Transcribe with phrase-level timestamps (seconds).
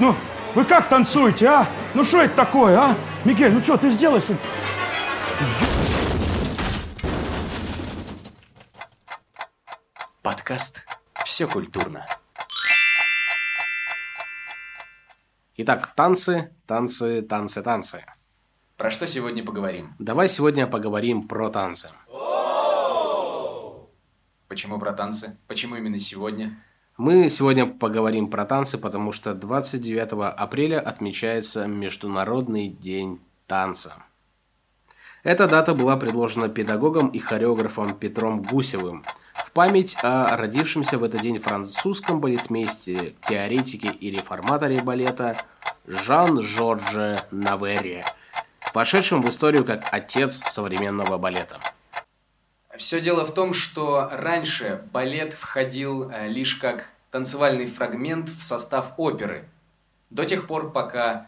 [0.00, 0.14] Ну,
[0.54, 1.68] вы как танцуете, а?
[1.92, 2.96] Ну что это такое, а?
[3.24, 4.22] Мигель, ну что, ты сделаешь?
[10.22, 10.84] Подкаст
[11.24, 12.06] «Все культурно».
[15.56, 18.04] Итак, танцы, танцы, танцы, танцы.
[18.76, 19.92] Про что сегодня поговорим?
[19.98, 21.90] Давай сегодня поговорим про танцы.
[24.46, 25.36] Почему про танцы?
[25.48, 26.62] Почему именно сегодня?
[26.98, 34.02] Мы сегодня поговорим про танцы, потому что 29 апреля отмечается Международный день танца.
[35.22, 41.20] Эта дата была предложена педагогом и хореографом Петром Гусевым в память о родившемся в этот
[41.20, 45.40] день французском балетмейстере, теоретике и реформаторе балета
[45.86, 48.04] Жан-Жорже Наверре,
[48.74, 51.60] вошедшем в историю как отец современного балета.
[52.78, 58.92] Все дело в том, что раньше балет входил э, лишь как танцевальный фрагмент в состав
[58.96, 59.48] оперы,
[60.08, 61.26] до тех пор, пока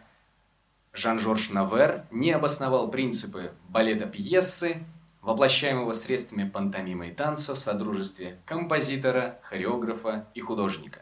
[0.92, 4.84] Жан-Жорж Навер не обосновал принципы балета пьесы,
[5.20, 11.00] воплощаемого средствами пантомимы и танца в содружестве композитора, хореографа и художника.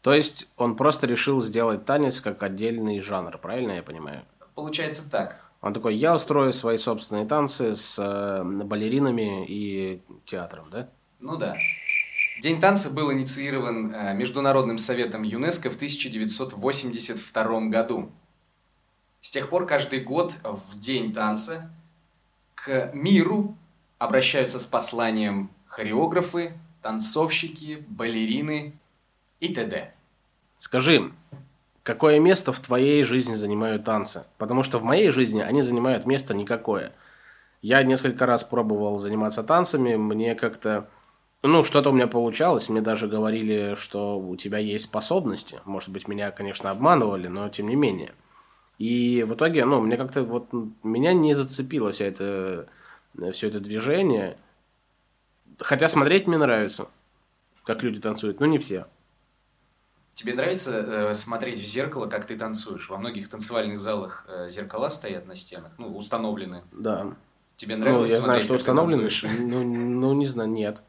[0.00, 4.22] То есть он просто решил сделать танец как отдельный жанр, правильно я понимаю?
[4.54, 5.50] Получается так.
[5.60, 10.88] Он такой, я устрою свои собственные танцы с э, балеринами и театром, да?
[11.20, 11.56] Ну да.
[12.42, 18.10] День танца был инициирован э, Международным советом ЮНЕСКО в 1982 году.
[19.20, 21.70] С тех пор каждый год в День танца
[22.56, 23.56] к миру
[23.98, 28.72] обращаются с посланием хореографы, танцовщики, балерины
[29.38, 29.94] и т.д.
[30.58, 31.12] Скажи,
[31.84, 34.24] какое место в твоей жизни занимают танцы?
[34.38, 36.92] Потому что в моей жизни они занимают место никакое.
[37.60, 40.88] Я несколько раз пробовал заниматься танцами, мне как-то...
[41.44, 45.60] Ну, что-то у меня получалось, мне даже говорили, что у тебя есть способности.
[45.64, 48.12] Может быть, меня, конечно, обманывали, но тем не менее.
[48.78, 50.52] И в итоге, ну, мне как-то вот...
[50.84, 52.68] Меня не зацепило вся это,
[53.32, 54.38] все это движение.
[55.58, 56.86] Хотя смотреть мне нравится,
[57.64, 58.86] как люди танцуют, но не все.
[60.14, 62.88] Тебе нравится э, смотреть в зеркало, как ты танцуешь?
[62.88, 66.62] Во многих танцевальных залах э, зеркала стоят на стенах, ну, установлены.
[66.70, 67.14] Да.
[67.56, 69.50] Тебе нравилось ну, я знаю, смотреть, что как ты установлены.
[69.50, 70.82] Ну, ну, не знаю, нет.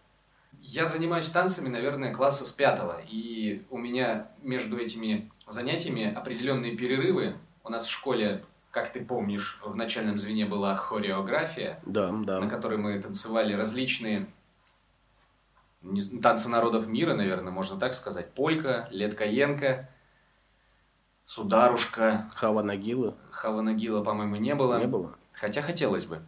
[0.66, 3.02] Я занимаюсь танцами, наверное, класса с пятого.
[3.10, 7.36] И у меня между этими занятиями определенные перерывы.
[7.66, 12.40] У нас в школе, как ты помнишь, в начальном звене была хореография, Да, да.
[12.40, 14.26] на которой мы танцевали различные
[16.22, 18.34] танцы народов мира, наверное, можно так сказать.
[18.34, 19.90] Полька, Леткаенко,
[21.26, 24.80] Сударушка, Хава Нагилы Хаванагила, по-моему, не было.
[24.80, 25.14] не было.
[25.34, 26.22] Хотя хотелось бы.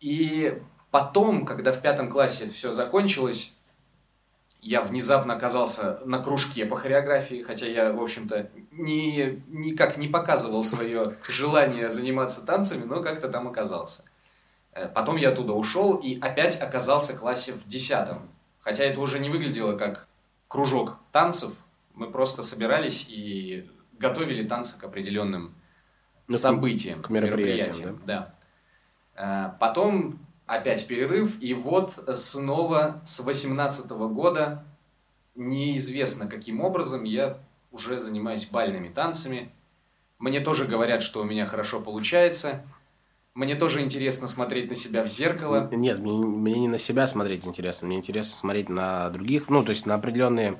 [0.00, 0.60] И
[0.90, 3.52] потом, когда в пятом классе это все закончилось,
[4.60, 10.64] я внезапно оказался на кружке по хореографии, хотя я, в общем-то, ни, никак не показывал
[10.64, 14.02] свое желание заниматься танцами, но как-то там оказался.
[14.72, 18.28] Э, Потом я оттуда ушел и опять оказался в классе в десятом.
[18.58, 20.08] Хотя это уже не выглядело как
[20.48, 21.52] кружок танцев.
[21.94, 25.54] Мы просто собирались и готовили танцы к определенным
[26.26, 28.34] Ну, событиям, к мероприятиям, Да.
[29.14, 34.64] Э, Потом опять перерыв, и вот снова с 18 года
[35.34, 37.38] неизвестно каким образом я
[37.72, 39.50] уже занимаюсь бальными танцами.
[40.18, 42.64] Мне тоже говорят, что у меня хорошо получается.
[43.34, 45.68] Мне тоже интересно смотреть на себя в зеркало.
[45.70, 49.70] Нет, мне, мне не на себя смотреть интересно, мне интересно смотреть на других, ну, то
[49.70, 50.58] есть на определенные...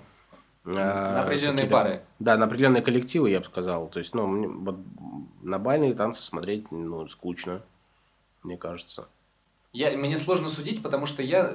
[0.67, 2.03] э, На определенные пары.
[2.19, 3.89] Да, на определенные коллективы, я бы сказал.
[3.89, 4.79] То есть, ну, мне вот
[5.41, 7.63] на бальные танцы смотреть, ну, скучно,
[8.43, 9.09] мне кажется.
[9.77, 11.53] Я, мне сложно судить, потому что я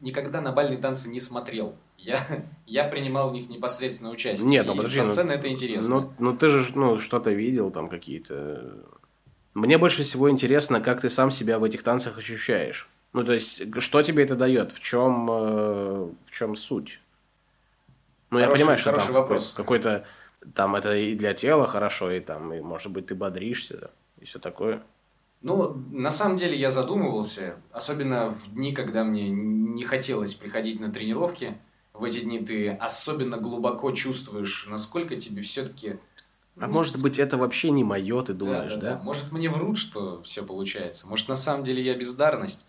[0.00, 1.76] никогда на бальные танцы не смотрел.
[1.98, 2.26] Я,
[2.66, 4.48] я принимал в них непосредственно участие.
[4.48, 6.00] Нет, ну подожди, со ну- сцены это интересно.
[6.00, 8.86] Ну, ну, ты же, ну, что-то видел там какие-то...
[9.52, 12.88] Мне больше всего интересно, как ты сам себя в этих танцах ощущаешь.
[13.12, 14.72] Ну, то есть, что тебе это дает?
[14.72, 17.00] В чем, э, в чем суть?
[18.30, 19.52] Ну, я Хороший- понимаю, что там вопрос.
[19.52, 20.06] какой-то...
[20.54, 23.90] Там это и для тела хорошо, и там, и, может быть, ты бодришься,
[24.20, 24.82] и все такое.
[25.40, 30.90] Ну, на самом деле я задумывался, особенно в дни, когда мне не хотелось приходить на
[30.90, 31.56] тренировки.
[31.94, 35.98] В эти дни ты особенно глубоко чувствуешь, насколько тебе все-таки...
[36.60, 39.00] А может быть, это вообще не мое, ты думаешь, да?
[39.04, 41.06] Может, мне врут, что все получается.
[41.06, 42.66] Может, на самом деле я бездарность.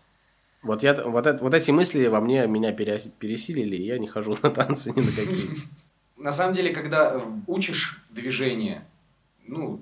[0.62, 4.06] Вот, я, вот, это, вот эти мысли во мне меня пере- пересилили, и я не
[4.06, 5.50] хожу на танцы ни на какие.
[6.16, 8.86] На самом деле, когда э, учишь движение,
[9.46, 9.80] ну,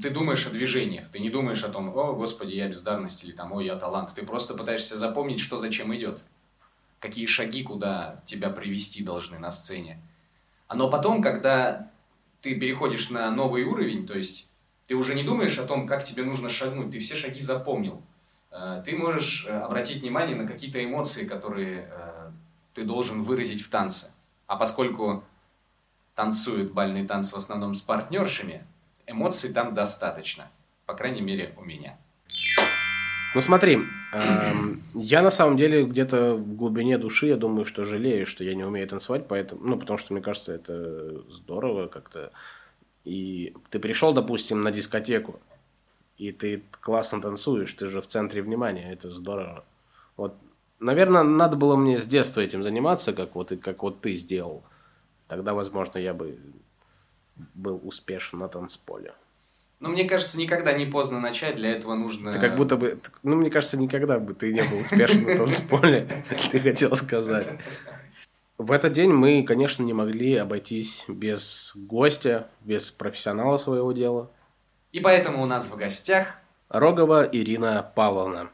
[0.00, 3.52] ты думаешь о движениях, ты не думаешь о том, о, господи, я бездарность или там,
[3.52, 4.14] о, я талант.
[4.14, 6.22] Ты просто пытаешься запомнить, что зачем идет.
[7.00, 10.00] Какие шаги, куда тебя привести должны на сцене.
[10.68, 11.90] А Но потом, когда
[12.40, 14.48] ты переходишь на новый уровень, то есть
[14.86, 18.02] ты уже не думаешь о том, как тебе нужно шагнуть, ты все шаги запомнил.
[18.52, 22.30] Э, ты можешь э, обратить внимание на какие-то эмоции, которые э,
[22.72, 24.12] ты должен выразить в танце.
[24.46, 25.24] А поскольку
[26.14, 28.64] танцуют бальные танцы в основном с партнершами,
[29.06, 30.50] эмоций там достаточно.
[30.86, 31.98] По крайней мере, у меня.
[33.34, 33.80] Ну смотри,
[34.12, 38.54] эм, я на самом деле где-то в глубине души, я думаю, что жалею, что я
[38.54, 42.32] не умею танцевать, поэтому, ну, потому что мне кажется, это здорово как-то.
[43.04, 45.38] И ты пришел, допустим, на дискотеку,
[46.16, 49.64] и ты классно танцуешь, ты же в центре внимания, это здорово.
[50.16, 50.34] Вот,
[50.78, 54.64] наверное, надо было мне с детства этим заниматься, как вот, как вот ты сделал.
[55.28, 56.38] Тогда, возможно, я бы
[57.54, 59.14] был успешен на танцполе.
[59.78, 62.32] Ну, мне кажется, никогда не поздно начать, для этого нужно...
[62.32, 62.98] Ты как будто бы...
[63.22, 66.08] Ну, мне кажется, никогда бы ты не был успешен на танцполе,
[66.50, 67.46] ты хотел сказать.
[68.56, 74.30] В этот день мы, конечно, не могли обойтись без гостя, без профессионала своего дела.
[74.92, 76.36] И поэтому у нас в гостях...
[76.68, 78.48] Рогова Ирина Павловна.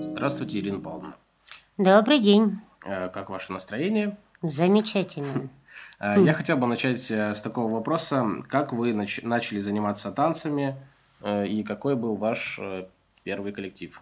[0.00, 1.16] Здравствуйте, Ирина Павловна.
[1.76, 2.60] Добрый день.
[2.86, 4.16] Э, как ваше настроение?
[4.42, 5.48] Замечательно.
[5.98, 8.26] Э, я хотел бы начать э, с такого вопроса.
[8.48, 10.76] Как вы нач- начали заниматься танцами
[11.24, 12.60] и какой был ваш
[13.24, 13.98] первый коллектив?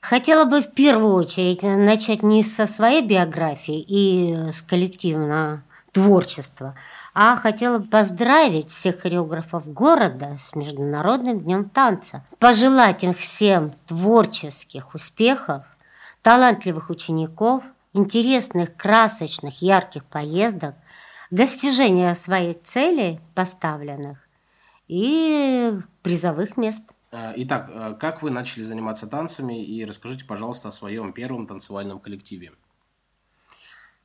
[0.00, 6.76] Хотела бы в первую очередь начать не со своей биографии и с коллективного творчества,
[7.14, 12.24] а хотела бы поздравить всех хореографов города с Международным днем танца.
[12.38, 15.64] Пожелать им всем творческих успехов,
[16.22, 17.64] талантливых учеников,
[17.96, 20.74] интересных, красочных, ярких поездок,
[21.30, 24.18] достижения своей цели поставленных
[24.88, 25.72] и
[26.02, 26.82] призовых мест.
[27.12, 31.98] Э, итак, э, как вы начали заниматься танцами и расскажите, пожалуйста, о своем первом танцевальном
[31.98, 32.52] коллективе.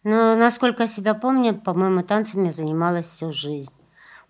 [0.04, 3.74] Ну, насколько я себя помню, по-моему, танцами занималась всю жизнь.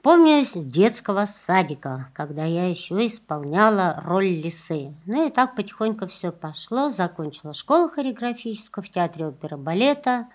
[0.01, 4.95] Помню с детского садика, когда я еще исполняла роль лисы.
[5.05, 6.89] Ну и так потихоньку все пошло.
[6.89, 10.27] Закончила школу хореографическую в театре оперы балета.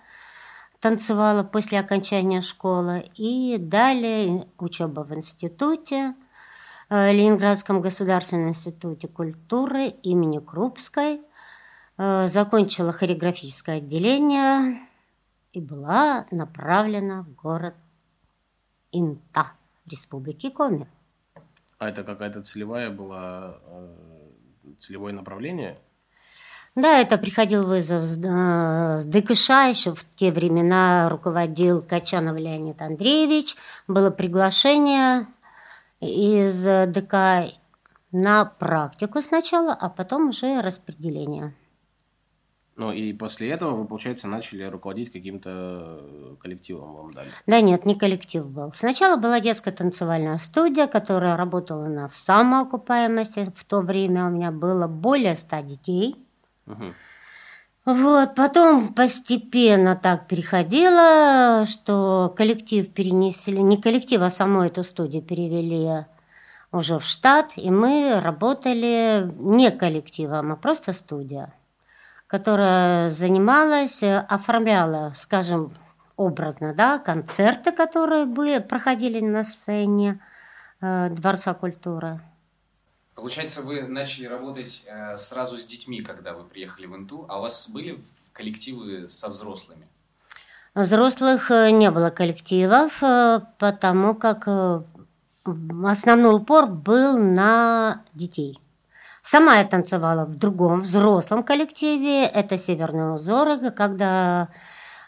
[0.79, 3.09] Танцевала после окончания школы.
[3.15, 6.15] И далее учеба в институте–
[6.89, 11.21] Э, Ленинградском государственном институте культуры имени Крупской,
[11.97, 14.79] э, закончила хореографическое отделение
[15.51, 17.75] и была направлена в город
[18.97, 19.53] Инта
[19.85, 20.87] Республики Коми.
[21.79, 23.95] А это какая-то целевая была, э,
[24.79, 25.77] целевое направление?
[26.75, 33.55] Да, это приходил вызов с ДКШ, еще в те времена руководил Качанов Леонид Андреевич.
[33.87, 35.25] Было приглашение
[35.99, 37.51] из ДК
[38.11, 41.55] на практику сначала, а потом уже распределение.
[42.77, 47.27] Ну и после этого вы, получается, начали руководить каким-то коллективом вам дали?
[47.47, 48.71] Да нет, не коллектив был.
[48.71, 53.51] Сначала была детская танцевальная студия, которая работала на самоокупаемости.
[53.55, 56.15] В то время у меня было более ста детей.
[56.67, 56.93] Угу.
[57.85, 66.05] Вот, потом постепенно так переходило, что коллектив перенесли, не коллектив, а саму эту студию перевели
[66.71, 71.53] уже в штат, и мы работали не коллективом, а просто студия,
[72.27, 75.73] которая занималась, оформляла, скажем,
[76.17, 80.19] образно, да, концерты, которые были, проходили на сцене
[80.81, 82.19] э, Дворца культуры.
[83.15, 87.41] Получается, вы начали работать э, сразу с детьми, когда вы приехали в Инту, а у
[87.41, 87.99] вас были
[88.33, 89.87] коллективы со взрослыми?
[90.75, 94.47] Взрослых э, не было коллективов, э, потому как
[95.85, 98.59] основной упор был на детей.
[99.29, 104.47] Сама я танцевала в другом взрослом коллективе, это «Северные узоры», когда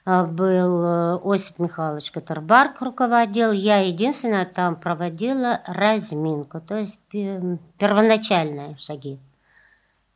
[0.04, 3.54] а, был э, Осип Михайлович Катербарк руководил.
[3.54, 9.22] Я единственная там проводила разминку, то есть первоначальные шаги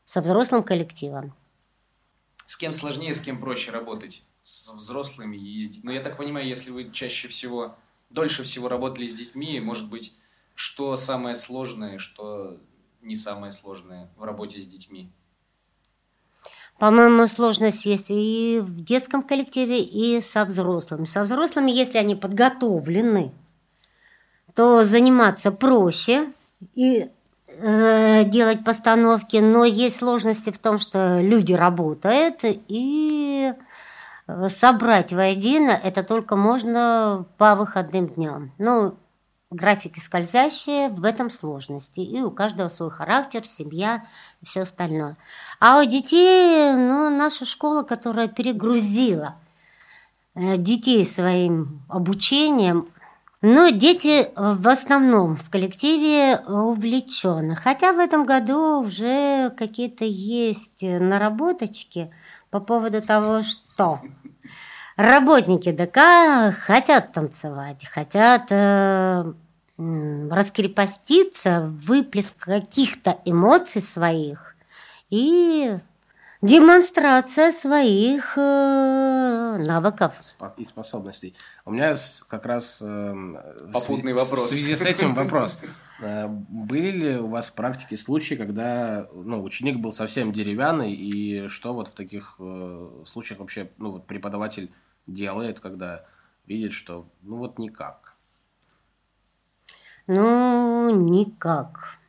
[0.04, 1.34] со взрослым коллективом.
[2.46, 4.26] С кем сложнее, с кем проще работать?
[4.42, 5.82] С взрослыми и с детьми?
[5.86, 7.78] Ну, я так понимаю, если вы чаще всего,
[8.10, 10.14] дольше всего работали с детьми, может быть,
[10.56, 12.60] что самое сложное, что
[13.04, 15.12] не самое сложное в работе с детьми?
[16.80, 21.06] По-моему, сложность есть и в детском коллективе, и со взрослыми.
[21.06, 23.32] Со взрослыми, если они подготовлены,
[24.56, 26.32] то заниматься проще
[26.76, 27.10] и
[27.48, 33.54] э, делать постановки, но есть сложности в том, что люди работают, и
[34.28, 38.52] э, собрать воедино это только можно по выходным дням.
[38.58, 38.96] Ну,
[39.54, 42.00] графики скользящие, в этом сложности.
[42.00, 44.06] И у каждого свой характер, семья
[44.44, 45.16] все остальное.
[45.60, 49.36] А у детей, ну, наша школа, которая перегрузила
[50.36, 52.90] э, детей своим обучением,
[53.42, 57.58] Но дети в основном в коллективе увлечены.
[57.58, 62.10] Хотя в этом году уже какие-то есть наработочки
[62.52, 64.00] по поводу того, что
[64.96, 69.34] работники ДК хотят танцевать, хотят э,
[69.78, 74.56] раскрепоститься, выплеск каких-то эмоций своих
[75.10, 75.78] и
[76.44, 80.14] демонстрация своих э, навыков
[80.58, 81.36] и способностей.
[81.66, 81.96] У меня
[82.28, 83.16] как раз э,
[83.72, 84.46] попутный в, вопрос.
[84.46, 85.60] В связи с этим вопрос.
[86.02, 91.48] Э, были ли у вас в практике случаи, когда ну, ученик был совсем деревянный, и
[91.48, 94.72] что вот в таких э, случаях вообще ну, вот преподаватель
[95.08, 96.06] делает, когда
[96.46, 98.03] видит, что ну вот никак?
[100.08, 102.00] Ну, никак.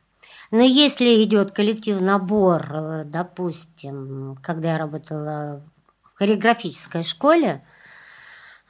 [0.51, 5.63] Но если идет коллектив набор, э, допустим, когда я работала
[6.03, 7.63] в хореографической школе,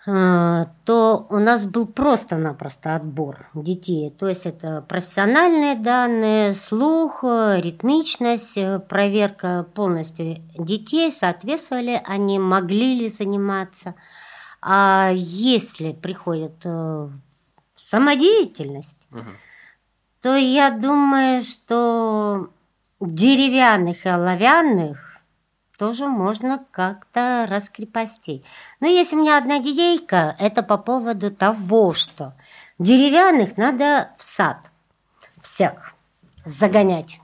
[0.06, 4.12] э, то у нас был просто-напросто отбор детей.
[4.12, 13.96] То есть это профессиональные данные, слух, ритмичность, проверка полностью детей, соответствовали они, могли ли заниматься.
[14.62, 17.10] А если приходит э,
[17.86, 19.32] самодеятельность, угу
[20.26, 22.50] то я думаю, что
[23.00, 25.20] деревянных и оловянных
[25.78, 28.44] тоже можно как-то раскрепостить.
[28.80, 32.34] Но есть у меня одна идейка, это по поводу того, что
[32.80, 34.58] деревянных надо в сад
[35.44, 35.94] всех
[36.44, 37.20] загонять.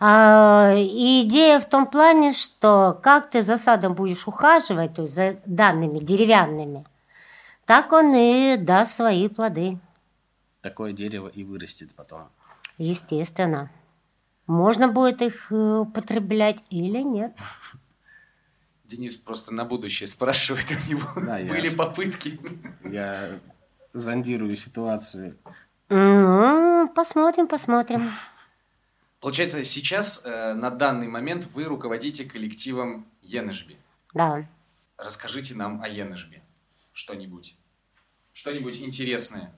[0.00, 5.36] А, идея в том плане, что как ты за садом будешь ухаживать, то есть за
[5.46, 6.84] данными деревянными,
[7.70, 9.78] так он и даст свои плоды
[10.60, 12.28] такое дерево и вырастет потом.
[12.78, 13.70] Естественно.
[14.46, 17.36] Можно будет их э, употреблять или нет.
[18.84, 22.40] Денис просто на будущее спрашивает у него, да, были я, попытки.
[22.84, 23.38] Я
[23.92, 25.36] зондирую ситуацию.
[25.88, 28.10] Ну, посмотрим, посмотрим.
[29.20, 33.76] Получается, сейчас э, на данный момент вы руководите коллективом Енежби.
[34.14, 34.48] Да.
[34.96, 36.42] Расскажите нам о Енежби
[36.92, 37.56] что-нибудь.
[38.32, 39.52] Что-нибудь интересное.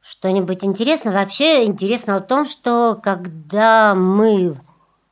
[0.00, 1.12] Что-нибудь интересное?
[1.12, 4.56] Вообще интересно в том, что когда мы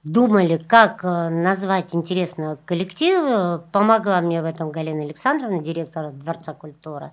[0.04, 7.12] думали, как э, назвать интересный коллектив, помогла мне в этом Галина Александровна, директор Дворца культуры.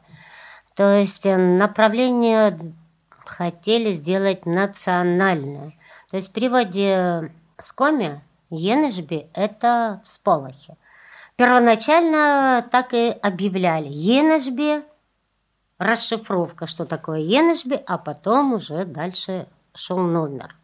[0.76, 2.58] То есть э, направление
[3.26, 5.74] хотели сделать национальное.
[6.10, 10.76] То есть в переводе с коми Енежби– это всполохи.
[11.38, 13.88] Первоначально так и объявляли.
[13.90, 14.84] Енежби
[15.78, 20.56] расшифровка, что такое Енешби, а потом уже дальше шел номер.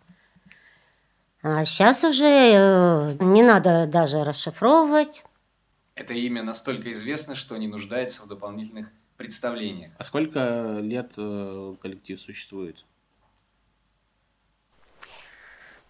[1.44, 5.24] А сейчас уже э, не надо даже расшифровывать.
[5.94, 9.92] Это имя настолько известно, что не нуждается в дополнительных представлениях.
[10.00, 12.84] А сколько лет э, коллектив существует?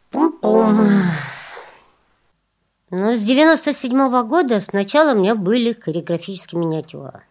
[0.10, 0.90] Пум-пум.
[2.96, 7.24] Ну, с 97 -го года сначала у меня были хореографические миниатюры.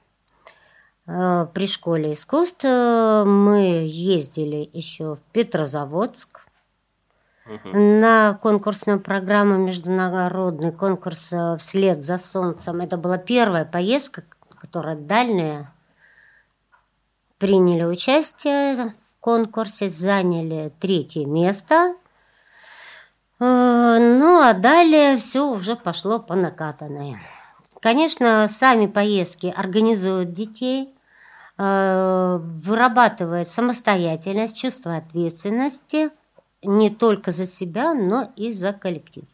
[1.07, 6.49] Э, при школе искусств э, мы ездили еще в Петрозаводск
[7.47, 7.79] угу.
[7.79, 12.81] на конкурсную программу международный конкурс э, «Вслед за солнцем».
[12.81, 14.25] Это была первая поездка,
[14.61, 15.73] которая дальняя.
[17.39, 21.95] Приняли участие в конкурсе, заняли третье место.
[23.45, 27.17] Ну, а далее все уже пошло по накатанной.
[27.81, 30.95] Конечно, сами поездки организуют детей,
[31.59, 36.11] э, вырабатывает самостоятельность, чувство ответственности
[36.63, 39.25] не только за себя, но и за коллектив.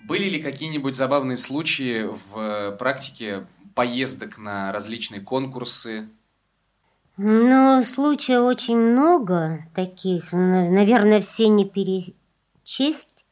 [0.00, 6.10] Были ли какие-нибудь забавные случаи в практике поездок на различные конкурсы?
[7.16, 10.32] Ну, случаев очень много таких.
[10.32, 13.24] Наверное, все не перечесть.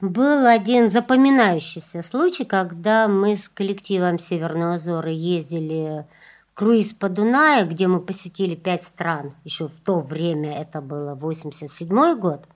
[0.00, 6.04] Был один запоминающийся случай, когда мы с коллективом Северного Зора ездили
[6.50, 9.34] в круиз по Дунаю, где мы посетили пять стран.
[9.44, 12.46] Еще в то время это было 87 год.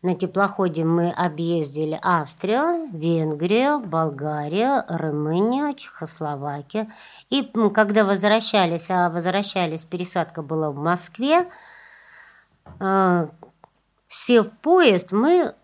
[0.00, 6.86] На теплоходе мы объездили Австрию, Венгрию, Болгарию, Румынию, Чехословакию.
[7.30, 7.42] И
[7.74, 11.48] когда возвращались, а возвращались, пересадка была в Москве,
[12.78, 13.28] э,
[14.08, 15.54] сев в поезд, мы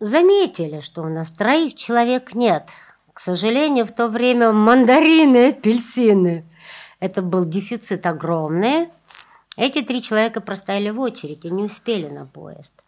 [0.00, 2.70] заметили, что у нас троих человек нет.
[3.12, 6.46] К сожалению, в то время мандарины, апельсины.
[6.98, 8.88] Это был дефицит огромный.
[9.58, 12.82] Эти три человека простояли в очередь и не успели на поезд.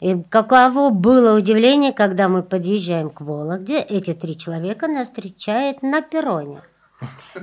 [0.00, 6.00] И каково было удивление, когда мы подъезжаем к Вологде, эти три человека нас встречают на
[6.00, 6.62] перроне.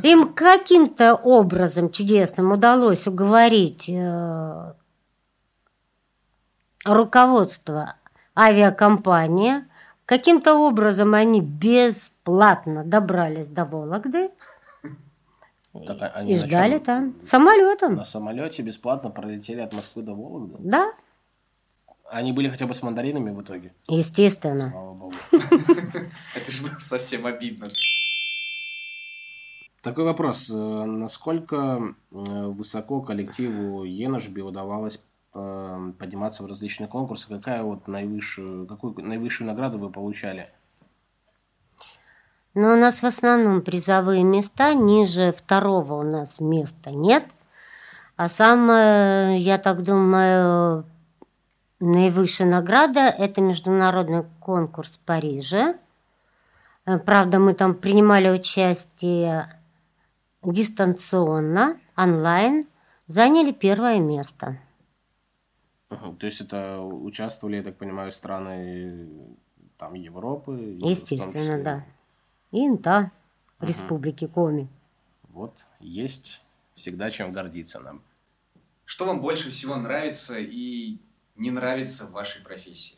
[0.03, 4.73] Им каким-то образом чудесным удалось уговорить э,
[6.83, 7.95] руководство
[8.35, 9.65] авиакомпании.
[10.05, 14.31] Каким-то образом они бесплатно добрались до Вологды
[15.85, 17.95] Так а и ждали там самолетом.
[17.95, 20.55] На самолете бесплатно пролетели от Москвы до Вологды.
[20.59, 20.93] Да,
[22.09, 23.73] Они были хотя бы с мандаринами в итоге.
[23.87, 24.69] естественно.
[24.71, 25.13] Слава богу.
[26.35, 27.67] Это же было совсем обидно.
[29.81, 30.49] Такой вопрос.
[30.49, 30.53] Э,
[30.85, 32.15] Насколько э,
[32.47, 35.01] высоко коллективу Еношби удавалось
[35.33, 37.27] э, подниматься в различные конкурсы?
[37.29, 40.49] Какая вот наивысшую, какую наивысшую награду вы получали?
[42.53, 47.23] Но у нас в основном призовые места, ниже второго у нас места нет.
[48.15, 50.83] А самая, я так думаю,
[51.79, 55.77] наивысшая награда– это международный конкурс в Париже.
[56.85, 59.49] Э, Правда, мы там принимали участие
[60.43, 62.67] дистанционно, онлайн,
[63.07, 64.59] заняли первое место.
[65.89, 69.07] То есть это участвовали, я так понимаю, страны
[69.77, 70.77] там Европы?
[70.79, 71.85] Естественно, да.
[72.51, 73.11] И ИНТА
[73.59, 74.67] Республики Коми.
[75.29, 76.43] Вот, есть
[76.73, 78.01] всегда чем гордиться нам.
[78.85, 80.97] Что вам больше всего нравится и
[81.37, 82.97] не нравится в вашей профессии?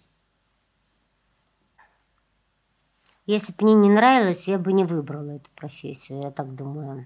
[3.26, 7.06] Если бы мне не нравилось, я бы не выбрала эту профессию, я так думаю.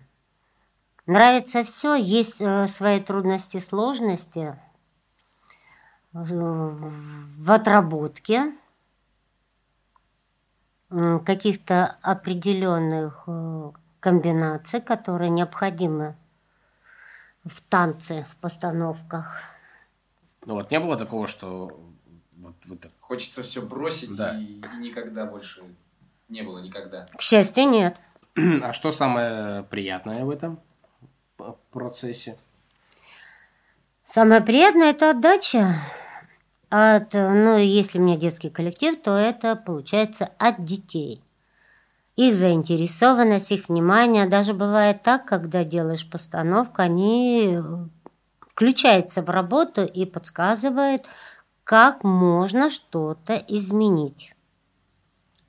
[1.05, 4.57] Нравится все, есть э, свои трудности, сложности
[6.13, 8.55] в, отработке
[10.89, 16.15] каких-то определенных э, комбинаций, которые необходимы
[17.43, 19.41] в танце, в постановках.
[20.45, 21.79] Ну вот не было такого, что
[22.37, 24.37] вот вы так Хочется все бросить Да.
[24.37, 25.63] и, и никогда больше
[26.29, 27.07] не было никогда.
[27.17, 27.97] К счастью, нет.
[28.35, 30.59] А что самое приятное в этом
[31.71, 32.37] процессе?
[34.03, 35.75] Самое приятное– это отдача.
[36.69, 41.21] От, ну, если у меня детский коллектив, то это получается от детей.
[42.15, 44.25] Их заинтересованность, их внимание.
[44.25, 47.59] Даже бывает так, когда делаешь постановку, они
[48.53, 51.05] включаются в работу и подсказывают,
[51.63, 54.35] как можно что-то изменить.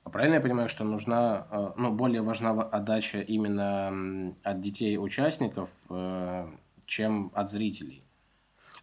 [0.03, 5.69] А Правильно я понимаю, что нужна, э, ну, более важна отдача именно от детей участников,
[5.89, 6.47] э,
[6.85, 8.03] чем от зрителей?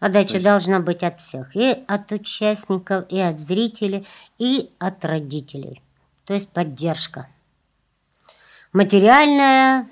[0.00, 1.56] Отдача есть- должна быть от всех.
[1.56, 4.06] И от участников, и от зрителей,
[4.38, 5.80] и от родителей.
[6.24, 7.28] То есть поддержка.
[8.72, 9.88] Материальная,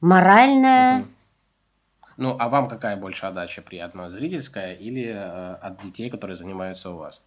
[0.00, 1.06] моральная.
[2.16, 6.96] Ну, а вам какая больше отдача приятная, зрительская или э, от детей, которые занимаются у
[6.96, 7.22] вас?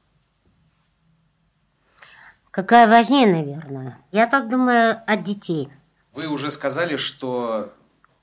[2.51, 3.99] Какая важнее, наверное.
[4.11, 5.69] Я так думаю, от детей.
[6.13, 7.71] Вы уже сказали, что,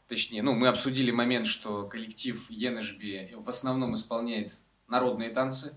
[0.09, 5.73] точнее, ну, мы обсудили момент, что коллектив Енешби в основном исполняет народные танцы.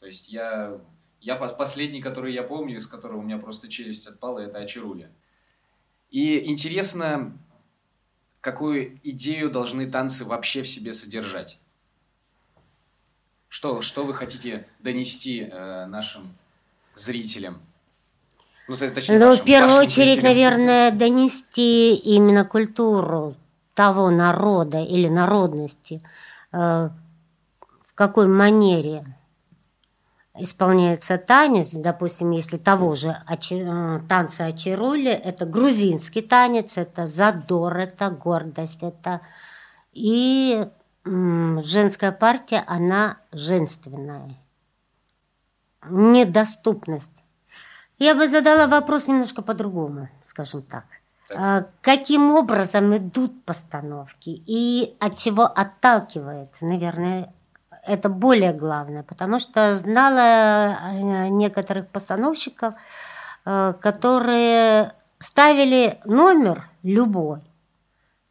[0.00, 0.80] То есть я,
[1.20, 5.12] я пос- последний, который я помню, из которого у меня просто челюсть отпала, это Ачаруля.
[6.10, 7.32] И интересно,
[8.42, 11.58] какую идею должны танцы вообще в себе содержать?
[13.48, 16.34] Что, что вы хотите донести э, нашим
[16.94, 17.60] зрителям?
[18.68, 20.24] Ну, то есть, точнее, Ну, в вашим- первую вашим очередь, зрителям.
[20.32, 23.34] наверное, донести именно культуру
[23.74, 26.00] того народа или народности,
[26.52, 26.56] э,
[27.80, 29.04] в какой манере
[30.38, 31.70] исполняется танец.
[31.72, 39.20] Допустим, если того же э, танца Ачирули, это грузинский танец, это задор, это гордость, это...
[39.92, 40.66] И
[41.04, 44.36] женская партия, она женственная.
[45.88, 47.24] Недоступность.
[47.98, 50.84] Я бы задала вопрос немножко по-другому, скажем так.
[51.28, 51.38] Так.
[51.38, 57.32] А, Каким образом идут постановки и от чего отталкивается, наверное,
[57.84, 62.74] это более главное, потому что знала э, некоторых постановщиков,
[63.44, 67.42] э, которые ставили номер любой,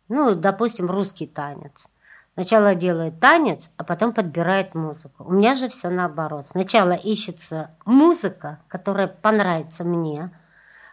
[0.07, 1.85] ну, допустим, русский танец.
[2.33, 5.25] Сначала делает танец, а потом подбирает музыку.
[5.25, 6.47] У меня же все наоборот.
[6.47, 10.31] Сначала ищется музыка, которая понравится мне,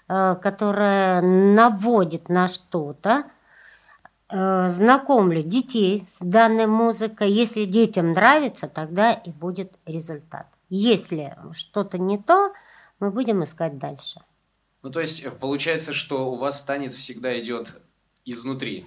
[0.09, 3.25] э, которая наводит на что-то,
[4.31, 7.31] знакомлю детей с данной музыкой.
[7.31, 10.47] Если детям нравится, тогда и будет результат.
[10.69, 12.53] Если что-то не то,
[13.01, 14.21] мы будем искать дальше.
[14.83, 17.81] Ну, то есть, э, получается, что у вас танец всегда идет
[18.25, 18.87] изнутри.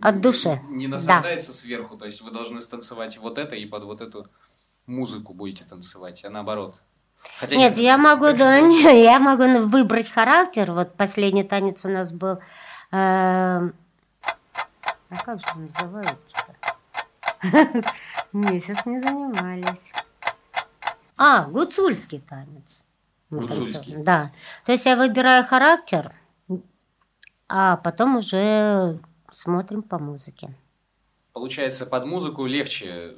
[0.00, 0.92] От души, Не да.
[0.92, 4.26] насаждается сверху, то есть вы должны станцевать вот это и под вот эту
[4.86, 6.82] музыку будете танцевать, а наоборот.
[7.38, 10.72] Хотя Нет, я могу, да, не, я могу выбрать характер.
[10.72, 12.38] Вот последний танец у нас был.
[12.90, 13.70] э,
[15.12, 16.54] а как же называется-то?
[18.32, 19.92] Месяц не занимались.
[21.16, 22.82] А, гуцульский танец.
[23.30, 23.96] Гуцульский.
[23.96, 24.32] Да.
[24.64, 26.12] То есть я выбираю характер,
[27.48, 28.98] а потом уже
[29.30, 30.54] смотрим по музыке.
[31.32, 33.16] Получается, под музыку легче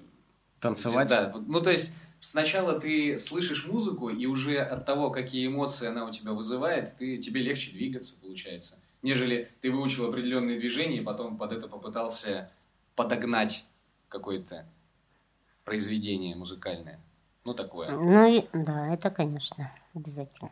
[0.64, 1.08] Танцевать?
[1.08, 6.06] Да, ну то есть сначала ты слышишь музыку, и уже от того, какие эмоции она
[6.06, 8.78] у тебя вызывает, ты, тебе легче двигаться, получается.
[9.04, 12.50] Нежели ты выучил определенные движения, и потом под это попытался
[12.96, 13.66] подогнать
[14.08, 14.66] какое-то
[15.62, 16.98] произведение музыкальное.
[17.44, 17.90] Ну, такое.
[17.90, 20.50] Ну, и, да, это, конечно, обязательно.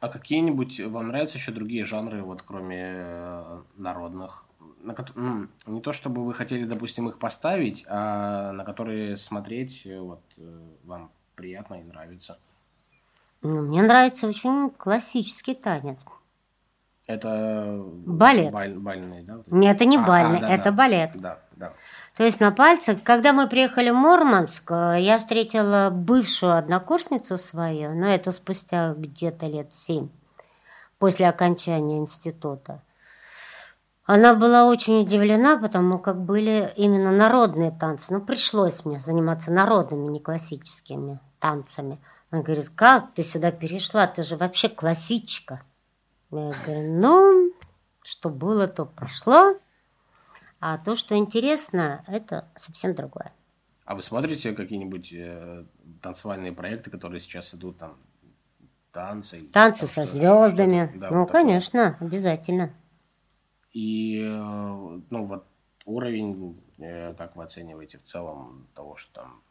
[0.00, 4.44] А какие-нибудь вам нравятся еще другие жанры, вот кроме э, народных?
[4.80, 10.24] На м, не то чтобы вы хотели, допустим, их поставить, а на которые смотреть вот
[10.36, 12.40] э, вам приятно и нравится.
[13.42, 15.98] Ну, мне нравится очень классический танец.
[17.06, 18.52] Это Балет.
[18.52, 19.40] баль- бальный, да?
[19.48, 20.72] Нет, это не А, а, бальный, да, это да.
[20.72, 21.10] балет.
[21.14, 21.72] Да, да.
[22.16, 27.94] То есть на пальцах, когда мы приехали в Мурманск, э, я встретила бывшую однокурсницу свою,
[27.94, 30.10] но это спустя где-то лет семь,
[30.98, 32.82] после окончания института.
[34.04, 38.12] Она была очень удивлена, потому как были именно народные танцы.
[38.12, 41.98] Ну, пришлось мне заниматься народными, не классическими танцами.
[42.32, 44.06] Она говорит, как ты сюда перешла?
[44.06, 45.62] Ты же вообще классичка.
[46.30, 47.52] Я говорю, ну,
[48.02, 49.58] что было, то прошло.
[50.58, 53.34] А то, что интересно, это совсем другое.
[53.84, 55.66] А вы смотрите какие-нибудь э,
[56.00, 57.98] танцевальные проекты, которые сейчас идут там
[58.92, 59.42] танцы?
[59.52, 60.90] Танцы со звездами.
[60.96, 61.42] да, ну, вот такое.
[61.42, 62.72] конечно, обязательно.
[63.72, 65.44] И э, ну вот
[65.84, 69.42] уровень, э, как вы оцениваете в целом того, что там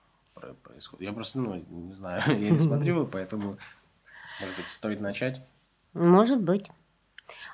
[0.64, 1.06] происходит?
[1.06, 3.56] Я просто, ну, не знаю, я не смотрю, поэтому,
[4.40, 5.42] может быть, стоит начать.
[5.94, 6.70] Может быть.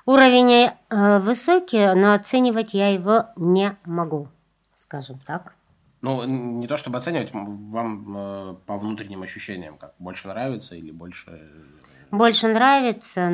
[0.06, 4.28] Уровень э, высокий, но оценивать я его не могу,
[4.74, 5.54] скажем так.
[6.00, 11.30] Ну, не то чтобы оценивать, вам э, по внутренним ощущениям, как больше нравится или больше...
[11.30, 11.48] э,
[12.10, 13.28] Больше нравится,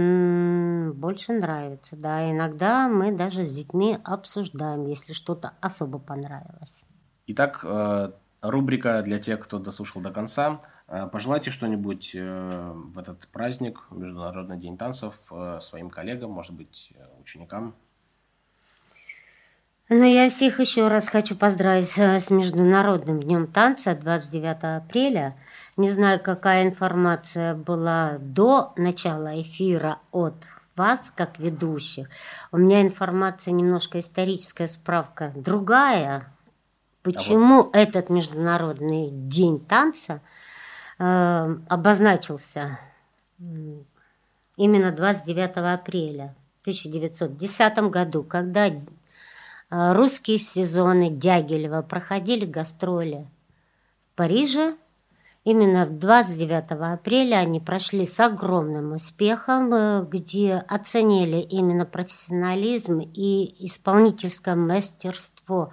[0.95, 2.31] больше нравится, да.
[2.31, 6.85] Иногда мы даже с детьми обсуждаем, если что-то особо понравилось.
[7.27, 8.13] Итак, э,
[8.51, 10.61] рубрика для тех, кто дослушал до конца.
[10.87, 16.93] Э, Пожелайте что-нибудь э, в этот праздник, Международный день танцев, э, своим коллегам, может быть,
[17.21, 17.75] ученикам.
[19.91, 25.37] Ну, я всех еще раз хочу поздравить с Международным днем танца 29 апреля.
[25.77, 30.37] Не знаю, какая информация была до начала эфира от
[30.75, 32.09] вас, как ведущих.
[32.51, 36.34] У меня информация немножко историческая справка другая.
[37.05, 40.23] Почему этот Международный день танца
[40.99, 42.79] э, обозначился
[44.57, 48.83] именно 29 апреля в 1910 году, когда э,
[49.71, 53.29] русские сезоны Дягилева проходили гастроли
[54.11, 54.75] в Париже.
[55.45, 63.67] Именно в 29 апреля они прошли с огромным успехом, э, где оценили именно профессионализм и
[63.67, 65.71] исполнительское мастерство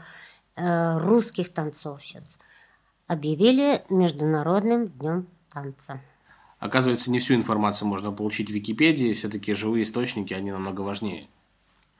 [0.55, 2.37] русских танцовщиц.
[3.07, 5.99] Объявили Международным днем танца.
[6.61, 11.27] Оказывается, не всю информацию можно получить в Википедии, все-таки живые источники, они намного важнее.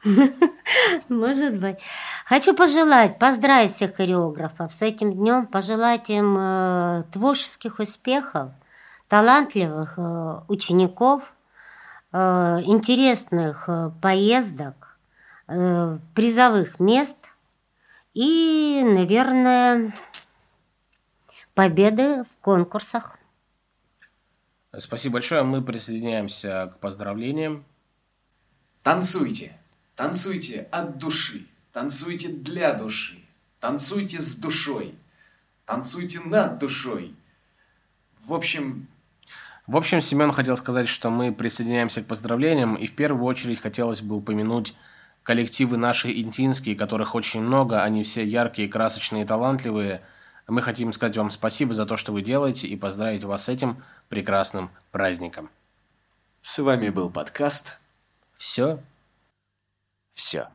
[1.08, 1.78] Может быть.
[2.24, 8.50] Хочу пожелать, поздравить всех хореографов с этим днем, пожелать им э, творческих успехов,
[9.08, 11.34] талантливых э, учеников,
[12.12, 14.96] э, интересных э, поездок,
[15.48, 17.31] э, призовых мест
[18.14, 19.94] и, наверное,
[21.54, 23.18] победы в конкурсах.
[24.78, 27.64] Спасибо большое, мы присоединяемся к поздравлениям.
[28.82, 29.56] Танцуйте,
[29.94, 33.18] танцуйте от души, танцуйте для души,
[33.60, 34.94] танцуйте с душой,
[35.66, 37.14] танцуйте над душой.
[38.18, 38.88] В общем,
[39.66, 44.02] В общем, Семен хотел сказать, что мы присоединяемся к поздравлениям, и в первую очередь хотелось
[44.02, 44.74] бы упомянуть
[45.22, 50.02] коллективы наши интинские, которых очень много, они все яркие, красочные, талантливые.
[50.48, 53.82] Мы хотим сказать вам спасибо за то, что вы делаете, и поздравить вас с этим
[54.08, 55.50] прекрасным праздником.
[56.42, 57.78] с вами был подкаст
[58.36, 58.80] Все.
[60.10, 60.48] «Все».